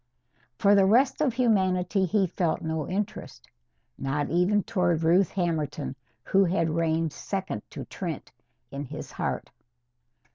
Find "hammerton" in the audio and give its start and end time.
5.29-5.95